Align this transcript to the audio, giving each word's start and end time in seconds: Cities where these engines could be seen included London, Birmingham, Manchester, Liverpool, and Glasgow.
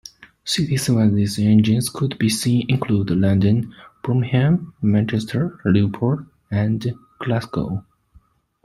Cities 0.43 0.89
where 0.89 1.07
these 1.11 1.37
engines 1.37 1.87
could 1.87 2.17
be 2.17 2.27
seen 2.27 2.65
included 2.71 3.15
London, 3.19 3.71
Birmingham, 4.01 4.73
Manchester, 4.81 5.59
Liverpool, 5.63 6.25
and 6.49 6.91
Glasgow. 7.19 7.85